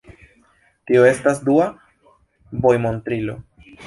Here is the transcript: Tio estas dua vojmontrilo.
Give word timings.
Tio 0.91 1.03
estas 1.09 1.41
dua 1.49 1.67
vojmontrilo. 2.65 3.37